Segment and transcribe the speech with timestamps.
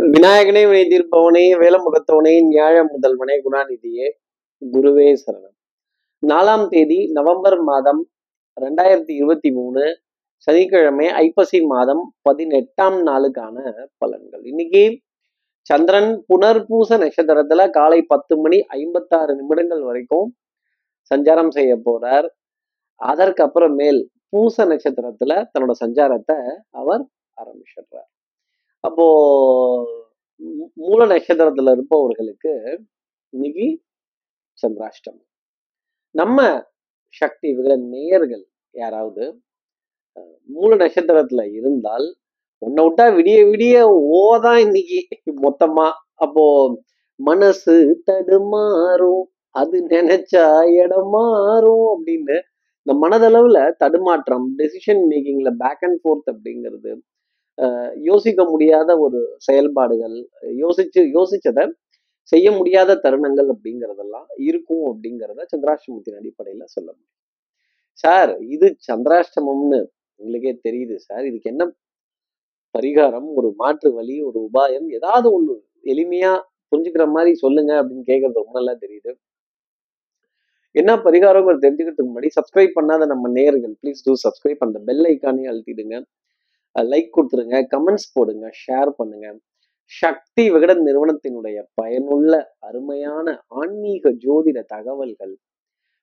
[0.00, 4.06] விநாயகனே வினை தீர்ப்பவனே வேலமுகத்தவனே ஞாழ முதல்வனே குணாநிதியே
[4.72, 5.56] குருவே சரணம்.
[6.26, 8.10] நாலாம் தேதி நவம்பர் மாதம்
[8.60, 10.00] ரெண்டாயிரத்தி இருபத்தி மூணு
[10.36, 14.40] சனிக்கிழமை ஐப்பசி மாதம் பதினெட்டாம் நாளுக்கான பலன்கள்.
[14.42, 14.98] இன்னைக்கு
[15.62, 20.36] சந்திரன் புனர்பூச நட்சத்திரத்துல காலை பத்து மணி ஐம்பத்தாறு நிமிடங்கள் வரைக்கும்
[21.14, 22.28] சஞ்சாரம் செய்ய போறார்.
[22.96, 26.40] அதற்கு அப்புறமேல் பூச நட்சத்திரத்துல தன்னோட சஞ்சாரத்தை
[26.70, 27.06] அவர்
[27.36, 28.11] ஆரம்பிச்சிடுறார்.
[28.84, 29.04] அப்போ
[30.40, 32.52] மூ- மூல நட்சத்திரத்துல இருப்பவர்களுக்கு
[33.32, 33.66] இன்னைக்கு
[34.58, 35.28] சந்திராஷ்டமம்.
[36.14, 36.38] நம்ம
[37.14, 39.24] சக்தி விகட நேயர்கள் யாராவது
[40.48, 42.06] மூல நட்சத்திரத்துல இருந்தால்
[42.62, 43.76] உன்னை விட்டா விடிய விடிய
[44.16, 44.98] ஓதான் இன்னைக்கு
[45.42, 45.86] மொத்தமா.
[46.16, 46.44] அப்போ
[47.20, 47.74] மனசு
[48.04, 49.22] தடுமாறும்
[49.54, 50.44] அது நினைச்சா
[50.82, 52.36] இடம் மாறும் அப்படின்னு
[52.86, 56.92] இந்த மனதளவுல தடுமாற்றம் டெசிஷன் மேக்கிங்ல பேக் அண்ட் ஃபோர்த் அப்படிங்கிறது
[58.10, 60.16] யோசிக்க முடியாத ஒரு செயல்பாடுகள்
[60.62, 61.64] யோசிச்சு யோசிச்சதை
[62.32, 67.12] செய்ய முடியாத தருணங்கள் அப்படிங்கிறதெல்லாம் இருக்கும் அப்படிங்கிறத சந்திராஷ்டமத்தின் அடிப்படையில சொல்ல முடியும்.
[68.04, 69.80] சார் இது சந்திராஷ்டமம்னு
[70.20, 71.24] உங்களுக்கே தெரியுது சார்.
[71.30, 71.64] இதுக்கு என்ன
[72.74, 75.54] பரிகாரம் ஒரு மாற்று வழி ஒரு உபாயம் ஏதாவது ஒண்ணு
[75.92, 76.32] எளிமையா
[76.72, 79.12] புரிஞ்சுக்கிற மாதிரி சொல்லுங்க அப்படின்னு கேட்கறது ரொம்ப நல்லா தெரியுது.
[80.74, 85.96] என்ன பரிகாரங்கிறது தெரிஞ்சுக்கிறதுக்கு முன்னாடி சப்ஸ்கிரைப் பண்ணாத நம்ம நேர்கள் ப்ளீஸ் டூ சப்ஸ்கிரைப் அந்த பெல் ஐக்கானே அழுத்திடுங்க.
[86.80, 89.38] லைக் கொடுத்துருங்க கமெண்ட்ஸ் போடுங்க ஷேர் பண்ணுங்க.
[89.84, 95.34] சக்தி விகடன் நிறுவனத்தினுடைய பயனுள்ள அருமையான ஆன்மீக ஜோதிட தகவல்கள்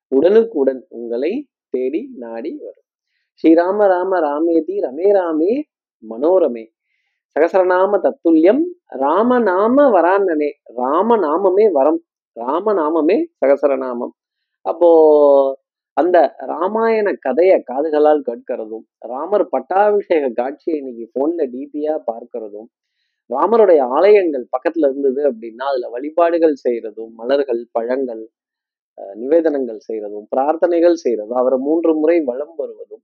[0.07, 2.83] உடனுக்குடன் உங்களை தேடி நாடி வரும்.
[3.39, 5.61] ஸ்ரீராம ராம ராமேதி ரமே ராமே
[6.09, 6.65] மனோரமே.
[7.35, 8.63] சகசரநாம தத்துல்யம்
[8.99, 10.51] ராமநாம வரான்னனே.
[10.77, 12.01] ராமநாமமே வரம்
[12.39, 14.13] ராமநாமமே சகசரநாமம்.
[14.61, 14.89] அப்போ
[15.99, 16.17] அந்த
[16.49, 22.69] ராமாயண கதையை காதுகளால் கேட்கிறதும் ராமர் பட்டாபிஷேக காட்சியை இன்னைக்கு போன்ல டிபியா பார்க்கிறதும்
[23.29, 28.23] ராமருடைய ஆலயங்கள் பக்கத்துல இருந்தது அப்படின்னா அதுல வழிபாடுகள் செய்யறதும் மலர்கள் பழங்கள்
[29.17, 33.03] நிவேதனங்கள் செய்யறதும் பிரார்த்தனைகள் செய்யறதும் அவரை மூன்று முறை வலம் வருவதும்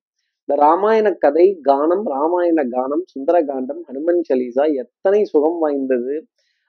[0.50, 6.16] இந்த ராமாயண கதை கானம் ராமாயண கானம் சுந்தரகாண்டம் ஹனுமன் சலீசா எத்தனை சுகம் வாய்ந்தது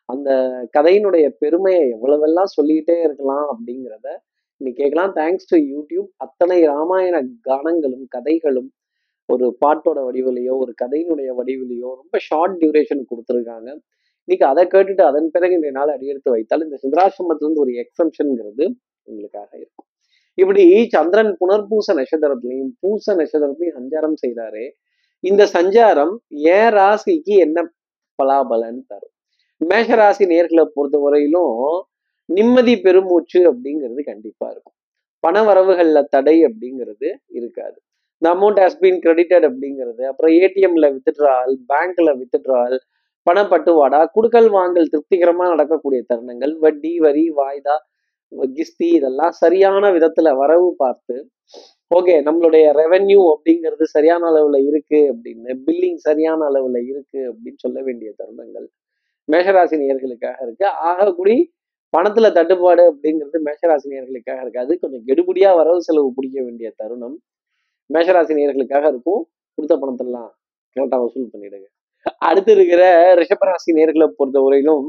[0.08, 0.30] அந்த
[0.76, 4.08] கதையினுடைய பெருமையை எவ்வளவெல்லாம் சொல்லிக்கிட்டே இருக்கலாம் அப்படிங்கிறத
[4.60, 7.16] இன்னைக்கு கேட்கலாம் தேங்க்ஸ் டு யூடியூப் அத்தனை ராமாயண
[7.48, 8.68] கானங்களும் கதைகளும்
[9.28, 13.68] ஒரு பாட்டோட வடிவிலையோ ஒரு கதையினுடைய வடிவிலையோ ரொம்ப ஷார்ட் டியூரேஷன் கொடுத்துருக்காங்க.
[14.28, 18.64] இன்னைக்கு அதை கேட்டுட்டு அதன் பிறகு இன்றைய நாள் அடியெடுத்து வைத்தால் இந்த சுந்தராசிரமத்திலிருந்து ஒரு எக்ஸம்ஷனுங்கிறது
[19.08, 19.88] உங்களுக்காக இருக்கும்.
[20.38, 24.64] இப்படி சந்திரன் புனர்பூச நட்சத்திரத்திலையும் பூச நட்சத்திரத்திலையும் சஞ்சாரம் செய்கிறாரு
[25.24, 26.14] இந்த சஞ்சாரம்
[26.56, 27.58] ஏன் ராசிக்கு என்ன
[28.18, 29.14] பலாபலன் தரும்?
[29.60, 31.60] மேஷ ராசி நேர்களை பொறுத்த வரையிலும்
[32.28, 34.76] நிம்மதி பெருமூச்சு அப்படிங்கிறது கண்டிப்பா இருக்கும்.
[35.24, 37.76] பண வரவுகள்ல தடை அப்படிங்கிறது இருக்காது.
[38.22, 42.76] இந்த அமௌண்ட் ஹாஸ் பீன் கிரெடிட்டட் அப்படிங்கிறது அப்புறம் ஏடிஎம்ல வித்துட்ரால் பேங்க்ல வித்துட்ரால்
[43.26, 47.76] பணப்பட்டுவாடா குடுக்கல் வாங்கல் திருப்திகரமா நடக்கக்கூடிய தருணங்கள் வட்டி வரி வாய்தா
[48.56, 51.16] கிஸ்தி இதெல்லாம் சரியான விதத்துல வரவு பார்த்து
[51.90, 58.10] ஓகே நம்மளுடைய ரெவென்யூ அப்படிங்கிறது சரியான அளவுல இருக்கு அப்படின்னு பில்லிங் சரியான அளவுல இருக்கு அப்படின்னு சொல்ல வேண்டிய
[58.20, 58.66] தருணங்கள்
[59.28, 60.66] மேஷராசி நேயர்களுக்காக இருக்கு.
[60.88, 61.38] ஆகக்கூடிய
[61.96, 63.88] பணத்துல தட்டுப்பாடு அப்படிங்கிறது மேஷராசி
[64.40, 67.16] இருக்காது கொஞ்சம் கெடுபடியா வரவு செலவு பிடிக்க வேண்டிய தருணம்.
[67.94, 69.22] மேஷராசி நேயர்களுக்காக இருக்கும்.
[69.54, 70.30] கொடுத்த பணத்தெல்லாம்
[70.76, 71.66] கரெக்டா வசூல் பண்ணிடுங்க.
[72.18, 72.82] அடுத்து இருக்கிற
[73.14, 74.86] ரிஷபராசி நேர்களை பொறுத்த வரையிலும்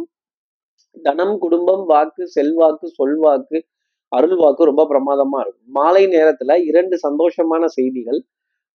[1.04, 3.58] தனம் குடும்பம் வாக்கு செல்வாக்கு சொல்வாக்கு
[4.12, 5.68] அருள் வாக்கு ரொம்ப பிரமாதமா இருக்கும்.
[5.68, 8.20] மாலை நேரத்துல இரண்டு சந்தோஷமான செய்திகள்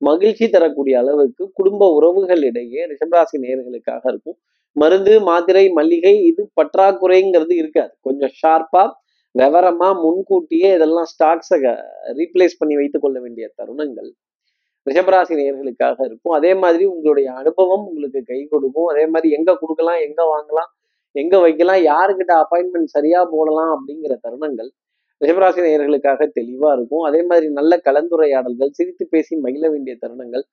[0.02, 4.38] மகிழ்ச்சி தரக்கூடிய அளவுக்கு குடும்ப உறவுகள் இடையே ரிஷபராசி நேர்களுக்காக இருக்கும்.
[4.80, 7.92] மருந்து மாத்திரை மல்லிகை இது பற்றாக்குறைங்கிறது இருக்காது.
[8.06, 8.84] கொஞ்சம் ஷார்ப்பா
[9.34, 11.58] விவரமா முன்கூட்டியே இதெல்லாம் ஸ்டாக்ஸை
[12.18, 14.10] ரீப்ளேஸ் பண்ணி வைத்துக் கொள்ள வேண்டிய தருணங்கள்
[14.86, 16.34] ரிஷபராசி நேர்களுக்காக இருக்கும்.
[16.38, 18.88] அதே மாதிரி உங்களுடைய அனுபவம் உங்களுக்கு கை கொடுக்கும்.
[18.92, 20.70] அதே மாதிரி எங்க கொடுக்கலாம் எங்க வாங்கலாம்
[21.14, 24.70] எங்க வைக்கலாம் யாருக்கிட்ட அப்பாயின்மெண்ட் சரியா போடலாம் அப்படிங்கிற தருணங்கள்
[25.20, 27.04] ரிஷபராசி நேயர்களுக்காக தெளிவா இருக்கும்.
[27.08, 30.44] அதே மாதிரி நல்ல கலந்துரையாடல்கள் சிரித்து பேசி மகிழ வேண்டிய தருணங்கள்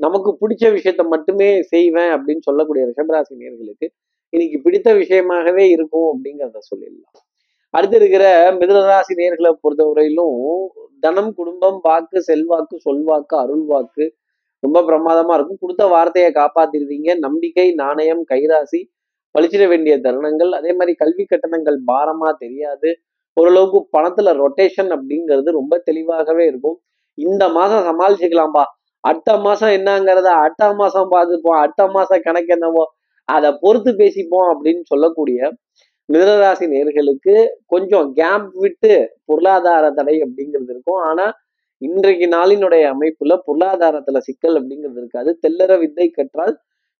[0.00, 3.86] நமக்கு பிடிச்ச விஷயத்த மட்டுமே செய்வேன் அப்படின்னு சொல்லக்கூடிய ரிஷபராசி நேர்களுக்கு
[4.32, 7.16] இன்னைக்கு பிடித்த விஷயமாகவே இருக்கும் அப்படிங்கிறத சொல்லிடலாம்.
[7.74, 8.24] அடுத்து இருக்கிற
[8.60, 10.38] மிதனராசி நேர்களை பொறுத்தவரையிலும்
[11.00, 14.04] தனம் குடும்பம் வாக்கு செல்வாக்கு சொல்வாக்கு அருள் வாக்கு
[14.62, 15.60] ரொம்ப பிரமாதமா இருக்கும்.
[15.60, 18.80] கொடுத்த வார்த்தையை காப்பாத்திருவீங்க நம்பிக்கை நாணயம் கைராசி
[19.34, 20.50] பழிச்சிட வேண்டிய தருணங்கள்.
[20.50, 22.90] அதே மாதிரி கல்வி கட்டணங்கள் பாரமா தெரியாது.
[23.36, 26.76] ஓரளவுக்கு பணத்துல ரொட்டேஷன் அப்படிங்கிறது ரொம்ப தெளிவாகவே இருக்கும்.
[27.18, 28.64] இந்த மாசம் சமாளிச்சுக்கலாம்பா.
[29.08, 32.84] அடுத்த மாசம் என்னங்கிறத அடுத்த மாசம் பார்த்துப்போம் அடுத்த மாசம் கணக்கு என்னவோ
[33.28, 35.50] அதை பொறுத்து பேசிப்போம் அப்படின்னு சொல்லக்கூடிய
[36.08, 37.34] மிதனராசி நேர்களுக்கு
[37.72, 38.92] கொஞ்சம் கேப் விட்டு
[39.28, 41.00] பொருளாதார தடை அப்படிங்கிறது இருக்கும்.
[41.08, 41.26] ஆனா
[41.82, 45.30] இன்றைக்கு நாளினுடைய அமைப்புல பொருளாதாரத்துல சிக்கல் அப்படிங்கிறது இருக்காது.
[45.42, 46.54] தெல்லற வித்தை கற்றால்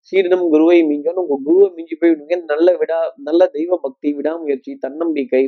[0.08, 5.42] சீடனும் குருவை மிஞ்சணும் உங்க குருவை மிஞ்சி போய்விடுங்க நல்ல விடா நல்ல தெய்வ பக்தி விடாமுயற்சி தன்னம்பிக்கை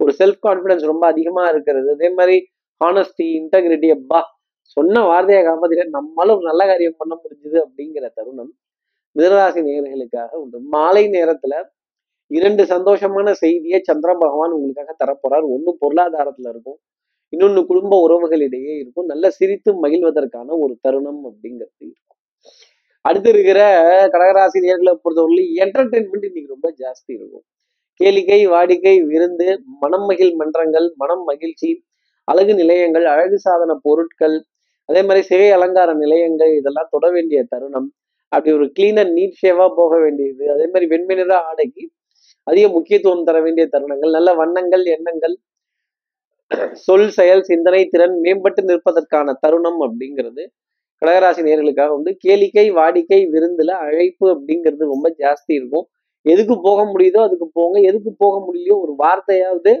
[0.00, 1.88] ஒரு செல்ஃப் கான்ஃபிடன்ஸ் ரொம்ப அதிகமா இருக்கிறது.
[1.96, 2.36] அதே மாதிரி
[2.80, 4.20] ஹானஸ்டி இன்டெகிரிட்டி அப்பா
[4.76, 8.52] சொன்ன வார்த்தையை காப்பாத்திட்டு நம்மளால ஒரு நல்ல காரியம் பண்ண முடிஞ்சுது அப்படிங்கிற தருணம்
[9.16, 10.60] மிதராசி நேர்களுக்காக உண்டு.
[10.60, 11.54] மாலை நேரத்துல
[12.26, 15.46] இரண்டு சந்தோஷமான செய்தியை சந்திர பகவான் உங்களுக்காக தரப்போறார்.
[15.54, 16.78] ஒண்ணு பொருளாதாரத்துல இருக்கும்.
[17.36, 19.04] இன்னொன்னு குடும்ப உறவுகளிடையே இருக்கும்.
[19.04, 22.18] நல்ல சிரித்து மகிழ்வதற்கான ஒரு தருணம் அப்படிங்கிறது இருக்கும்.
[23.00, 23.60] அடுத்து இருக்கிற
[24.12, 27.44] கடகராசி நேர்களை பொறுத்தவரை என்டர்டைன்மெண்ட் இன்னைக்கு ரொம்ப ஜாஸ்தி இருக்கும்.
[28.00, 31.84] கேளிக்கை வாடிக்கை விருந்து மனம் மகிழ் மன்றங்கள் மனம் மகிழ்ச்சி
[32.24, 34.44] அழகு நிலையங்கள் அழகு சாதன பொருட்கள்
[34.90, 37.88] அதே மாதிரி சிகை அலங்கார நிலையங்கள் இதெல்லாம் தொட வேண்டிய தருணம்.
[38.32, 40.44] அப்படி ஒரு கிளீன் அண்ட் நீட் ஷேவாக போக வேண்டியது.
[40.54, 41.84] அதே மாதிரி வெண்மை நிற ஆடைக்கு
[42.46, 44.12] அதிக முக்கியத்துவம் தர வேண்டிய தருணங்கள்.
[44.16, 45.34] நல்ல வண்ணங்கள் எண்ணங்கள்
[46.84, 50.42] சொல் செயல் சிந்தனை திறன் மேம்பட்டு நிற்பதற்கான தருணம் அப்படிங்கிறது
[51.02, 55.86] கடகராசி நேர்களுக்காக வந்து கேளிக்கை வாடிக்கை விருந்துல அழைப்பு அப்படிங்கிறது ரொம்ப ஜாஸ்தி இருக்கும்.
[56.26, 57.76] எதுக்கு போக முடியுதோ அதுக்கு போங்க.
[57.90, 59.72] எதுக்கு போக முடியலையோ ஒரு வார்த்தையாவது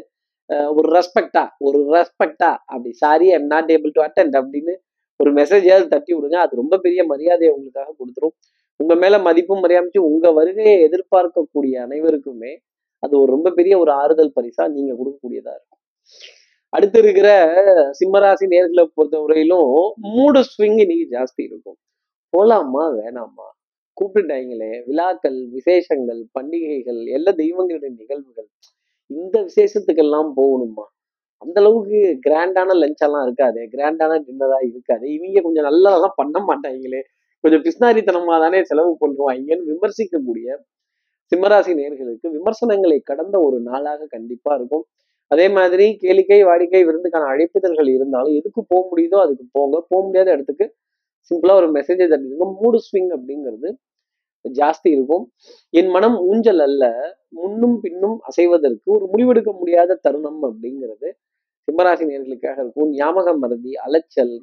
[0.76, 4.74] ஒரு ரெஸ்பெக்டா ஒரு ரெஸ்பெக்டா அப்படி sorry I'm not able to attend அப்படின்னு
[5.20, 6.38] ஒரு மெசேஜாவது தட்டி விடுங்க.
[6.44, 8.34] அது ரொம்ப பெரிய மரியாதையை உங்களுக்காக கொடுத்துரும்.
[8.80, 12.52] உங்க மேல மதிப்பும் மரியாமிச்சு உங்க வருகையை எதிர்பார்க்கக்கூடிய அனைவருக்குமே
[13.02, 15.80] அது ஒரு ரொம்ப பெரிய ஒரு ஆறுதல் பரிசா நீங்க கொடுக்கக்கூடியதா இருக்கும்.
[16.72, 17.28] அடுத்து இருக்கிற
[17.98, 19.70] சிம்மராசி நேர்களை பொறுத்தவரையிலும்
[20.14, 21.78] மூடு ஸ்விங் இன்னைக்கு ஜாஸ்தி இருக்கும்.
[22.32, 22.84] போலாமா?
[22.98, 23.46] வேணாமா?
[23.96, 28.48] கூப்பிட்டுட்டாங்களே விழாக்கள் விசேஷங்கள் பண்டிகைகள் எல்லா தெய்வங்களுடைய நிகழ்வுகள்.
[29.10, 30.86] இந்த விசேஷத்துக்கெல்லாம் போகணுமா?
[31.42, 33.60] அந்த அளவுக்கு கிராண்டான லஞ்ச் எல்லாம் இருக்காது.
[33.74, 35.04] கிராண்டான டின்னரா இருக்காது.
[35.16, 37.00] இவங்க கொஞ்சம் நல்லதெல்லாம் பண்ண மாட்டாங்களே
[37.44, 40.48] கொஞ்சம் பிஸ்னாரித்தனமா தானே செலவு பண்ணுவாங்கன்னு விமர்சிக்கக்கூடிய
[41.32, 44.84] சிம்மராசி நேர்களுக்கு விமர்சனங்களை கடந்த ஒரு நாளாக கண்டிப்பா இருக்கும்.
[45.30, 49.76] அதே மாதிரி கேளிக்கை வாடிக்கை விருந்துக்கான அழைப்புதல்கள் இருந்தாலும் எதுக்கு போக முடியுதோ அதுக்கு போங்க.
[49.90, 50.66] போக முடியாத இடத்துக்கு
[51.30, 53.70] சிம்பிளா ஒரு மெசேஜை தட்டிடுங்க மூடு ஸ்விங் அப்படிங்கிறது
[54.44, 55.24] ஜாஸ்தி இருக்கும்.
[55.78, 56.84] என் மனம் ஊஞ்சல் அல்ல.
[57.40, 61.08] முன்னும் பின்னும் அசைவதற்கு ஒரு முடிவெடுக்க முடியாத தருணம் அப்படிங்கிறது
[61.70, 62.90] சிம்மராசி நேர்களுக்காக இருக்கும்.
[62.98, 64.34] ஞாபக மறதி அலைச்சல்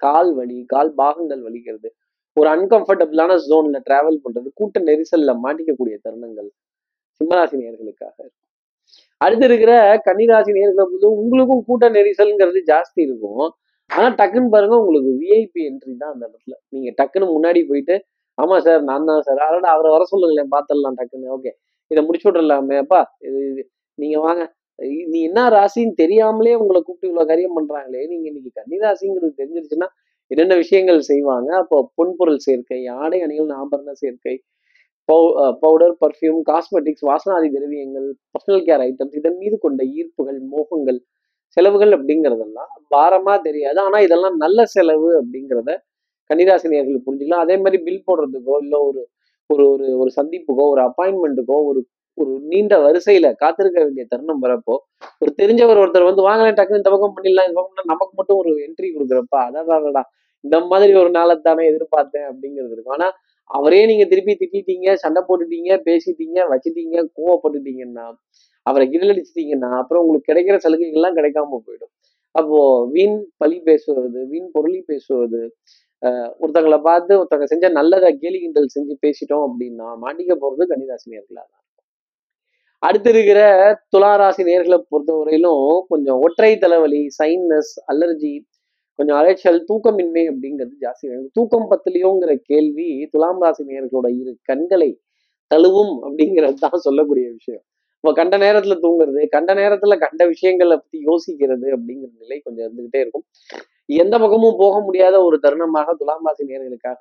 [0.00, 1.88] கால் வலி கால் பாகங்கள் வலிக்கிறது.
[2.36, 6.48] ஒரு அன்கம்ஃபர்டபுளான ஜோன்ல டிராவல் பண்றது கூட்ட நெரிசல்ல மாட்டிக்கக்கூடிய தருணங்கள்
[7.20, 8.42] சிம்மராசி நேர்களுக்காக இருக்கும்.
[9.20, 9.72] அடுத்து இருக்கிற
[10.08, 13.44] கன்னிராசி நேர்களை பொழுது உங்களுக்கும் கூட்ட நெரிசல்ங்கிறது ஜாஸ்தி இருக்கும்.
[13.90, 16.54] ஆனா டக்குன்னு பாருங்க உங்களுக்கு விஐபி என்ட்ரி தான் அந்த இடத்துல.
[16.74, 17.96] நீங்க டக்குன்னு முன்னாடி போயிட்டு
[18.38, 21.28] ஆமா சார் நான் தான் சார் அதோட அவரை வர சொல்லுங்களேன் பார்த்துடலாம் டக்குன்னு.
[21.36, 21.50] ஓகே
[21.90, 23.00] இதை முடிச்சு விட்றலாமே அப்பா.
[23.20, 23.62] இது இது.
[23.98, 24.42] நீங்க வாங்க.
[25.12, 28.02] நீ என்ன ராசின்னு தெரியாமலே உங்களை கூப்பிட்டு இவ்வளவு காரியம் பண்றாங்களே?
[28.12, 29.88] நீங்க இன்னைக்கு கன்னிராசிங்கிறது தெரிஞ்சிருச்சுன்னா
[30.30, 31.50] என்னென்ன விஷயங்கள் செய்வாங்க?
[31.62, 34.34] அப்போ பொன்பொருள் சேர்க்கை ஆடை அணிகள் ஆபரண சேர்க்கை
[35.62, 40.98] பவுடர் பர்ஃப்யூம் காஸ்மெட்டிக்ஸ் வாசனாதி திரவியங்கள் பர்சனல் கேர் ஐட்டம்ஸ் இதன் மீது கொண்ட ஈர்ப்புகள் மோகங்கள்
[41.56, 43.78] செலவுகள் அப்படிங்கிறதெல்லாம் பாரமா தெரியாது.
[43.86, 45.70] ஆனா இதெல்லாம் நல்ல செலவு அப்படிங்கிறத
[46.30, 47.44] கன்னிராசினியர்கள் புரிஞ்சுக்கலாம்.
[47.46, 49.02] அதே மாதிரி பில் போடுறதுக்கோ இல்லை ஒரு
[49.50, 51.80] ஒரு ஒரு ஒரு சந்திப்புக்கோ ஒரு அப்பாயின்மெண்ட்டுக்கோ ஒரு
[52.18, 54.74] ஒரு நீண்ட வரிசையில காத்திருக்க வேண்டிய தருணம் வரப்போ
[55.22, 58.88] ஒரு தெரிஞ்சவர் ஒருத்தர் வந்து வாங்கலாம் டக்குன்னு இந்த பக்கம் பண்ணிடலாம் இந்த பக்கம் நமக்கு மட்டும் ஒரு என்ட்ரி
[58.94, 60.02] கொடுக்குறப்ப அடாடாடா
[60.44, 62.96] இந்த மாதிரி ஒரு நாளை தானே எதிர்பார்த்தேன் அப்படிங்கிறது இருக்கும்.
[62.96, 63.08] ஆனா
[63.50, 68.06] அவரே நீங்க திருப்பி திட்டிட்டீங்க சண்டை போட்டுட்டீங்க பேசிட்டீங்க வச்சுட்டீங்க கோவப்பட்டுட்டீங்கன்னா
[68.66, 71.92] அவரை கிரிலடிச்சிட்டீங்கன்னா அப்புறம் உங்களுக்கு கிடைக்கிற சலுகைகள்லாம் கிடைக்காம போயிடும்.
[72.34, 72.58] அப்போ
[72.94, 75.42] வீண் பழி பேசுவது வீண் பொருளி பேசுவது
[76.42, 81.08] ஒருத்தங்களை பார்த்து ஒருத்தங்க செஞ்ச நல்லதை கேலி கிண்டல் செஞ்சு பேசிட்டோம் அப்படின்னா மாட்டிக்க போறது கன்னிராசி
[81.38, 81.50] தான்.
[82.82, 83.40] அடுத்து இருக்கிற
[83.96, 88.34] துளாராசி நேர்களை பொறுத்தவரையிலும் கொஞ்சம் ஒற்றை தலைவலி சைனஸ் அலர்ஜி
[88.98, 91.06] கொஞ்சம் அலைச்சல் தூக்கமின்மை அப்படிங்கிறது ஜாஸ்தி.
[91.32, 94.90] தூக்கம் பத்திலையோங்கிற கேள்வி துலாம் ராசி நேர்களோட இரு கண்களை
[95.50, 97.64] தழுவும் அப்படிங்கிறது தான் சொல்லக்கூடிய விஷயம்.
[97.96, 103.24] இப்போ கண்ட நேரத்துல தூங்குறது கண்ட நேரத்துல கண்ட விஷயங்களை பத்தி யோசிக்கிறது அப்படிங்கிற நிலை கொஞ்சம் இருந்துகிட்டே இருக்கும்.
[104.02, 107.00] எந்த பக்கமும் போக முடியாத ஒரு தருணமாக துலாம் ராசி நேர்களுக்காக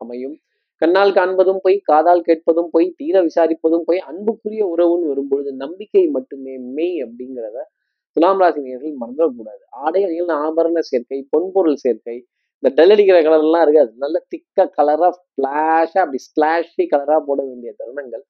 [0.00, 0.36] அமையும்.
[0.82, 6.96] கண்ணால் காண்பதும் போய் காதால் கேட்பதும் போய் தீர விசாரிப்பதும் போய் அன்புக்குரிய உறவுன்னு வரும்பொழுது நம்பிக்கை மட்டுமே மெய்
[7.04, 7.58] அப்படிங்கிறத
[8.16, 9.62] துலாம் ராசி நேர்கள் மறந்துடக்கூடாது.
[9.84, 12.16] ஆடை அணிகள் ஆபரண சேர்க்கை பொன்பொருள் சேர்க்கை
[12.62, 13.92] இந்த டல் அடிக்கிற கலர்லாம் இருக்காது.
[14.04, 18.24] நல்ல திக்க கலரா ஃபிளாஷா அப்படி ஸ்லாஷி கலரா போட வேண்டிய தருணங்கள்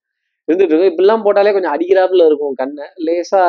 [0.49, 2.87] இருந்துட்டு இருக்கும் இப்படிலாம் போட்டாலே கொஞ்சம் அடிக்கிறாப்புல இருக்கும் கண்ணை.
[3.07, 3.42] லேசா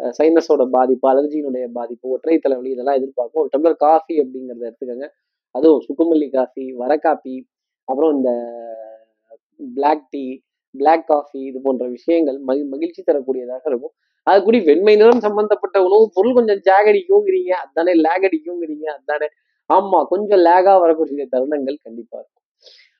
[0.00, 3.42] சைனஸோட பாதிப்பு அலர்ஜியினுடைய பாதிப்பு ஒற்றை தலைவலி இதெல்லாம் எதிர்பார்க்கும்.
[3.42, 5.06] ஒரு டம்ளர் காஃபி அப்படிங்கிறத எடுத்துக்கோங்க.
[5.54, 7.34] அதுவும் சுக்குமல்லி காஃபி வர காப்பி
[7.90, 8.30] அப்புறம் இந்த
[9.76, 10.24] பிளாக் டீ
[10.74, 13.94] பிளாக் காஃபி இது போன்ற விஷயங்கள் மகி மகிழ்ச்சி தரக்கூடியதாக இருக்கும்.
[14.26, 19.28] அது கூடி வெண்மை நிறம் சம்பந்தப்பட்ட உணவு பொருள் கொஞ்சம் ஜாக் அடிக்குங்கிறீங்க அதானே லேக் அடிக்குங்கிறீங்க அதானே
[19.70, 22.36] ஆமா கொஞ்சம் லேகா வரக்கூடிய தருணங்கள் கண்டிப்பா இருக்கும்.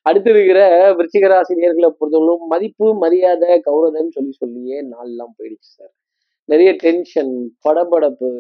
[0.06, 0.61] அடுத்து இருக்கிற
[0.99, 5.92] விருச்சிக ராசி நேர்களை பொறுத்தவரைக்கும் மதிப்பு மரியாதை கௌரவம்னு சொல்லி சொல்லியே நாள்லாம் போயிடுச்சு சார்.
[6.49, 7.32] நிறைய டென்ஷன்
[7.66, 8.30] படபடப்பு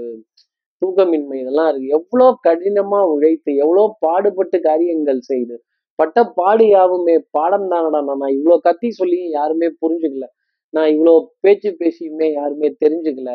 [0.82, 1.88] தூக்கமின்மை இதெல்லாம் இருக்கு.
[1.98, 5.56] எவ்வளோ கடினமா உழைத்து எவ்வளோ பாடுபட்டு காரியங்கள் செய்து
[6.00, 10.26] பட்ட பாடு யாவுமே பாடம் தானடா நான் இவ்வளோ கத்தி சொல்லியும் யாருமே புரிஞ்சுக்கல.
[10.74, 13.30] நான் இவ்வளோ பேச்சு பேசியுமே யாருமே தெரிஞ்சுக்கல.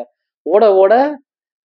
[0.46, 0.94] ஓட ஓட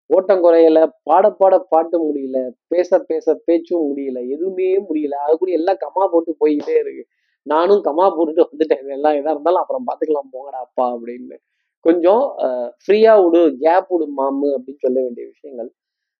[0.09, 0.79] ஓட்டம் குறையல.
[1.03, 2.37] பாட பாட பாட்டு முடியல.
[2.67, 4.19] பேச பேச பேச்சும் முடியல.
[4.35, 5.15] எதுவுமே முடியல.
[5.25, 7.03] அது கூட எல்லாம் கமா போட்டு போய்கிட்டே இருக்கு.
[7.47, 8.83] நானும் கமா போட்டுட்டு வந்துட்டேன்.
[8.97, 11.37] எல்லாம் எதா இருந்தாலும் அப்புறம் பார்த்துக்கலாம் போங்கடா அப்பா அப்படின்னு.
[11.85, 12.23] கொஞ்சம்
[12.83, 15.69] ஃப்ரீயா விடு கேப் விடு மாமு அப்படின்னு சொல்ல வேண்டிய விஷயங்கள்.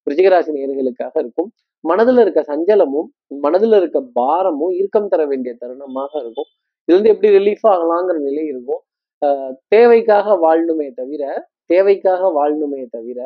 [0.07, 1.49] ரிச்சிகராசி நேர்களுக்காக இருக்கும்.
[1.83, 3.09] மனதுல இருக்க சஞ்சலமும்
[3.43, 6.49] மனதுல இருக்க பாரமும் இறுக்கம் தர வேண்டிய தருணமாக இருக்கும்.
[6.87, 8.81] இது வந்து எப்படி ரிலீஃப் ஆகலாங்கிற நிலை இருக்கும்.
[9.21, 11.23] ஆஹ் தேவைக்காக வாழணுமே தவிர
[11.65, 13.19] தேவைக்காக வாழணுமே தவிர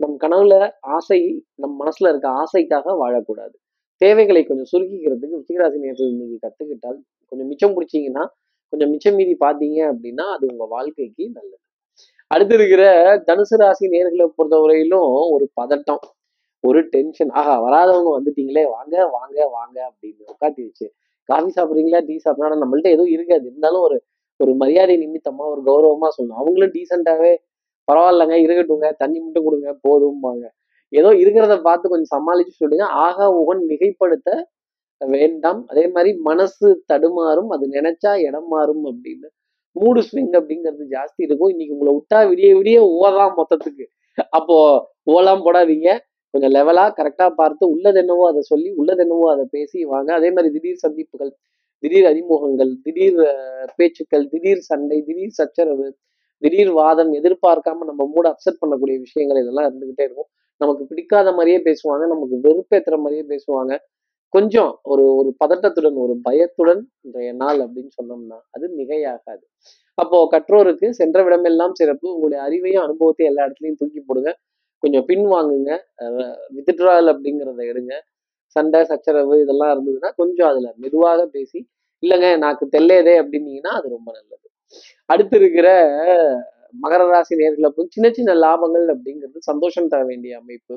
[0.00, 1.20] நம் கனவுல ஆசை
[1.54, 3.54] நம் மனசுல இருக்க ஆசைக்காக வாழக்கூடாது.
[4.00, 6.98] தேவைகளை கொஞ்சம் சுருக்கிக்கிறதுக்கு ரிச்சிகராசி நேர்கள் நீங்க கத்துக்கிட்டால்
[7.32, 8.24] கொஞ்சம் மிச்சம் பிடிச்சீங்கன்னா
[8.72, 11.58] கொஞ்சம் மிச்சம் மீதி பார்த்தீங்க அப்படின்னா அது உங்க வாழ்க்கைக்கு நல்லது.
[12.32, 12.82] அடுத்து இருக்கிற
[13.26, 16.02] தனுசு ராசி நேர்களை பொறுத்தவரையிலும் ஒரு பதட்டம்
[16.64, 20.86] ஒரு டென்ஷன் ஆஹா வராதவங்க வந்துட்டீங்களே வாங்க வாங்க வாங்க அப்படின்னு உட்காட்டிடுச்சு
[21.28, 22.00] காஃபி சாப்பிட்றீங்களா?
[22.08, 23.44] டீ சாப்பிட்றா நம்மள்ட்ட எதுவும் இருக்காது.
[23.50, 23.96] இருந்தாலும் ஒரு
[24.40, 26.40] ஒரு மரியாதை நிமித்தமா ஒரு கௌரவமா சொல்லணும்.
[26.42, 27.32] அவங்களும் டீசெண்டாவே
[27.88, 30.44] பரவாயில்லங்க இருக்கட்டுங்க தண்ணி மட்டும் கொடுங்க போதும்பாங்க.
[30.92, 32.86] ஏதோ இருக்கிறத பார்த்து கொஞ்சம் சமாளிச்சு சொல்லுங்க.
[33.06, 34.28] ஆகா உகன் மிகைப்படுத்த
[35.00, 35.60] வேண்டாம்.
[35.68, 37.50] அதே மாதிரி மனசு தடுமாறும்.
[37.50, 39.28] அது நினைச்சா இடம் மாறும் அப்படின்னு
[39.76, 41.52] மூடு ஸ்விங் அப்படிங்கிறது ஜாஸ்தி இருக்கும்.
[41.54, 43.84] இன்னைக்கு உங்களை விட்டா விடிய விடிய ஓதான் மொத்தத்துக்கு.
[44.38, 44.56] அப்போ
[45.14, 45.90] ஓலாம் போடாதீங்க.
[46.34, 50.10] கொஞ்சம் லெவலா கரெக்டா பார்த்து உள்ளது என்னவோ அதை சொல்லி உள்ளது என்னவோ அதை பேசி வாங்க.
[50.14, 51.32] அதே மாதிரி திடீர் சந்திப்புகள்
[51.82, 53.18] திடீர் அறிமுகங்கள் திடீர்
[53.78, 55.86] பேச்சுக்கள் திடீர் சண்டை திடீர் சச்சரவு
[56.42, 60.28] திடீர் வாதம் எதிர்பார்க்காம நம்ம மூட அப்செட் பண்ணக்கூடிய விஷயங்கள் இதெல்லாம் இருந்துகிட்டே இருக்கும்.
[60.60, 62.04] நமக்கு பிடிக்காத மாதிரியே பேசுவாங்க.
[62.14, 63.72] நமக்கு வெறுப்பேற்றுற மாதிரியே பேசுவாங்க.
[64.34, 69.44] கொஞ்சம் ஒரு ஒரு பதட்டத்துடன் ஒரு பயத்துடன் இன்றைய நாள் அப்படின்னு சொன்னோம்னா அது மிகையாகாது.
[69.98, 72.06] அப்போ கற்றோருக்கு சென்ற விடமெல்லாம் சிறப்பு.
[72.14, 74.30] உங்களுடைய அறிவையும் அனுபவத்தையும் எல்லா இடத்துலையும் தூக்கி போடுங்க.
[74.82, 75.72] கொஞ்சம் பின் வாங்குங்க.
[76.56, 77.92] வித்ட்ரால் அப்படிங்கிறத எடுங்க.
[78.56, 81.58] சண்டை சச்சரவு இதெல்லாம் இருந்ததுன்னா கொஞ்சம் அதுல மெதுவாக பேசி
[82.02, 84.46] இல்லைங்க நாக்கு தெல்லையதே அப்படின்னீங்கன்னா அது ரொம்ப நல்லது.
[85.06, 85.68] அடுத்து இருக்கிற
[86.84, 90.74] மகர ராசி நேர்களை சின்ன சின்ன லாபங்கள் அப்படிங்கிறது சந்தோஷம் தர வேண்டிய அமைப்பு.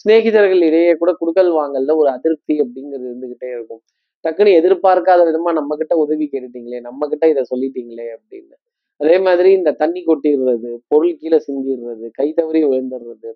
[0.00, 3.82] சிநேகிதர்கள் இடையே கூட குடுக்கல் வாங்கல்ல ஒரு அதிருப்தி அப்படிங்கிறது இருந்துகிட்டே இருக்கும்.
[4.24, 8.54] டக்குன்னு எதிர்பார்க்காத விதமா நம்ம கிட்ட உதவி கேட்டுட்டீங்களே நம்ம கிட்ட இதை சொல்லிட்டீங்களே அப்படின்னு.
[9.00, 13.30] அதே மாதிரி இந்த தண்ணி கொட்டிடுறது பொருள் கீழே சிந்திடுறது கை தவறி விழுந்துடுறது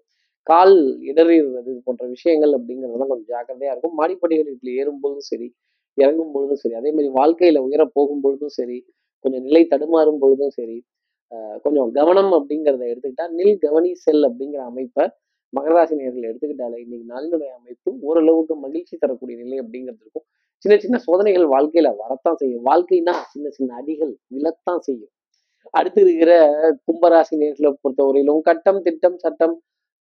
[0.46, 0.76] கால்
[1.10, 3.96] இடறிடுறது இது போன்ற விஷயங்கள் அப்படிங்கிறதெல்லாம் கொஞ்சம் ஜாக்கிரதையா இருக்கும்.
[4.00, 5.48] மாடிப்படிகள் வீட்டில் ஏறும்பொழுதும் சரி
[5.98, 8.78] இறங்கும் பொழுதும் சரி அதே மாதிரி வாழ்க்கையில உயர போகும் பொழுதும் சரி
[9.24, 10.78] கொஞ்சம் நிலை தடுமாறும் பொழுதும் சரி
[11.64, 15.04] கொஞ்சம் கவனம் அப்படிங்கிறத எடுத்துக்கிட்டா நில் கவனி செல் அப்படிங்கிற அமைப்பை
[15.52, 20.26] மகராசி நேர்களை எடுத்துக்கிட்டாலே இன்னைக்கு நாளினுடைய அமைப்பு ஓரளவுக்கு மகிழ்ச்சி தரக்கூடிய நிலை அப்படிங்கிறது இருக்கும்.
[20.64, 22.64] சின்ன சின்ன சோதனைகள் வாழ்க்கையில வரத்தான் செய்யும்.
[22.70, 25.12] வாழ்க்கைனா சின்ன சின்ன அடிகள் விழத்தான் செய்யும்.
[25.74, 26.32] அடுத்து இருக்கிற
[26.86, 29.54] கும்பராசி நேர்களை பொறுத்தவரையிலும் கட்டம் திட்டம் சட்டம்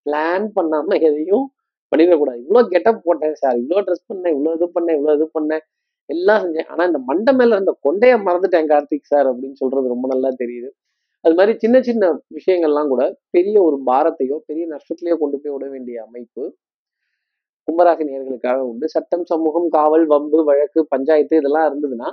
[0.05, 1.45] பிளான் பண்ணாம எதையும்
[1.91, 2.39] பண்ணிடக்கூடாது.
[2.45, 5.63] இவ்வளோ கெட்டப் போட்டேன் சார் இவ்வளோ ட்ரெஸ் பண்ணேன் இவ்வளோ இது பண்ணேன் இவ்வளோ இது பண்ணேன்.
[6.09, 6.67] எல்லாம் செஞ்சேன்.
[6.71, 10.69] ஆனா இந்த மண்டை மேல இருந்த கொண்டைய மறந்துட்டேன் கார்த்திக் சார் அப்படின்னு சொல்றது ரொம்ப நல்லா தெரியுது.
[11.27, 13.03] அது மாதிரி சின்ன சின்ன விஷயங்கள்லாம் கூட
[13.35, 16.43] பெரிய ஒரு பாரத்தையோ பெரிய நஷ்டத்திலேயோ கொண்டு போய் விட வேண்டிய அமைப்பு
[17.67, 18.85] கும்பராசி நேர்களுக்காக உண்டு.
[18.93, 22.09] சட்டம் சமூகம் காவல் வம்பு வழக்கு பஞ்சாயத்து இதெல்லாம் இருந்ததுன்னா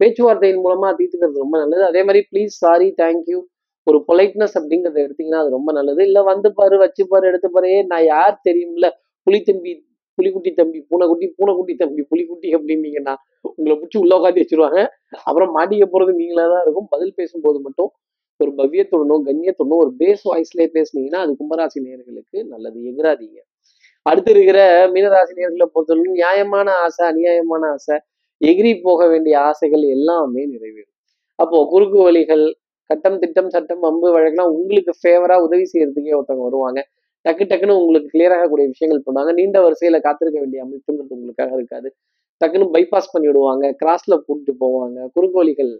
[0.00, 1.82] பேச்சுவார்த்தையின் மூலமா தீர்த்துக்கிறது ரொம்ப நல்லது.
[1.90, 3.38] அதே மாதிரி ப்ளீஸ் சாரி தேங்க்யூ
[3.86, 6.00] ஒரு பொலைட்னஸ் அப்படிங்கிறத எடுத்தீங்கன்னா அது ரொம்ப நல்லது.
[6.08, 8.88] இல்லை வந்து பாரு வச்சு பாரு எடுத்து பாரு நான் யார் தெரியும்ல?
[9.26, 13.14] புலித்தம்பி தம்பி புலிக்குட்டி தம்பி பூனைக்குட்டி பூனைக்குட்டி தம்பி புலிக்குட்டி அப்படின்னீங்கன்னா
[13.50, 14.80] உங்களை பிடிச்சி உள்ள உட்காந்து வச்சிருவாங்க.
[15.28, 16.88] அப்புறம் மாட்டிக்க போறது நீங்களா தான் இருக்கும்.
[16.94, 17.90] பதில் பேசும்போது மட்டும்
[18.42, 22.78] ஒரு பவ்யத்துடனும் கண்ணியத்துடனும் ஒரு பேஸ் வாய்ஸ்லயே பேசுனீங்கன்னா அது கும்பராசி நேர்களுக்கு நல்லது.
[22.90, 23.38] எதிராதீங்க.
[24.06, 24.60] அடுத்து இருக்கிற
[24.92, 27.96] மீனராசி நேர்களை பொறுத்தவரைக்கும் நியாயமான ஆசை அநியாயமான ஆசை
[28.40, 30.94] எகிரி போக வேண்டிய ஆசைகள் எல்லாமே நிறைவேறும்.
[31.38, 32.44] அப்போ குறுக்கு வழிகள்
[32.90, 36.80] கட்டம் திட்டம் சட்டம் அம்பு வழக்கெல்லாம் உங்களுக்கு ஃபேவரா உதவி செய்யறதுக்கே ஒருத்தவங்க வருவாங்க.
[37.24, 39.32] டக்கு டக்குன்னு உங்களுக்கு கிளியர் ஆகக்கூடிய விஷயங்கள் பண்ணுவாங்க.
[39.32, 41.88] நீண்ட வரிசையில காத்திருக்க வேண்டிய அமைப்புங்கிறது உங்களுக்காக இருக்காது.
[42.40, 43.64] டக்குன்னு பைபாஸ் பண்ணி விடுவாங்க.
[43.84, 44.98] கிராஸ்ல கூட்டிட்டு போவாங்க.
[45.14, 45.72] குறுக்கு வழிகள்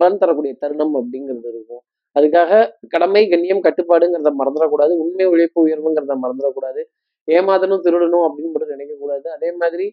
[0.00, 1.82] பலன் தரக்கூடிய தருணம் அப்படிங்கிறது இருக்கும்.
[2.16, 2.52] அதுக்காக
[2.94, 4.92] கடமை கண்ணியம் கட்டுப்பாடுங்கிறத மறந்துடக்கூடாது.
[5.02, 6.82] உண்மை உழைப்பு உயர்வுங்கிறத மறந்துடக்கூடாது.
[7.28, 9.26] ஏமாத்தணும் திருடணும் அப்படின்னு மட்டும் நினைக்கக்கூடாது.
[9.36, 9.86] அதே மாதிரி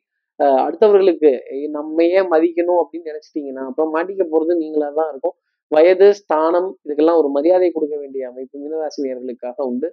[0.66, 1.32] அடுத்தவர்களுக்கு
[1.78, 5.36] நம்மையே மதிக்கணும் அப்படின்னு நினைச்சிட்டிங்கன்னா அப்புறம் மாட்டிக்க போறது நீங்களா தான் இருக்கும்.
[5.72, 9.88] வயது ஸ்தானம் இதுக்கெல்லாம் ஒரு மரியாதை கொடுக்க வேண்டிய அமைப்பு மீனராசினியர்களுக்காக உண்டு.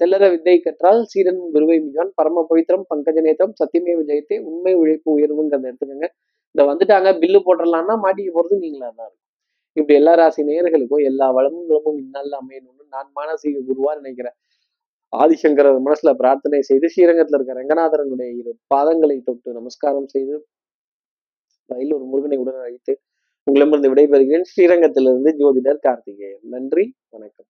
[0.00, 5.68] தெல்லற வித்தை கற்றால் சீரன் குருவை மிகான் பரம பவித்திரம் பங்கஜ நேத்திரம் சத்தியமே விஜயத்தை உண்மை உழைப்பு உயர்வுங்கிறத
[5.70, 6.08] எடுத்துக்கோங்க.
[6.54, 9.24] இந்த வந்துட்டாங்க பில்லு போட்டுடலாம்னா மாட்டிக்க போறது நீங்களா தான் இருக்கும்.
[9.76, 14.36] இப்படி எல்லா ராசி நேயர்களுக்கும் எல்லா வளமும் வளமும் இந்நாளில் அமையணும்னு நான் மானசீக குருவா நினைக்கிறேன்.
[15.12, 20.34] ஆதிசங்கர மனசுல பிரார்த்தனை செய்து ஸ்ரீரங்கத்துல இருக்க ரங்கநாதரனுடைய இரு பாதங்களை தொட்டு நமஸ்காரம் செய்து
[21.70, 22.92] வயலூர் முருகனை உடன் அழைத்து
[23.46, 24.48] உங்களிடமிருந்து விடைபெறுகிறேன்.
[24.52, 26.42] ஸ்ரீரங்கத்திலிருந்து ஜோதிடர் கார்த்திகேயன்.
[26.54, 27.48] நன்றி வணக்கம்.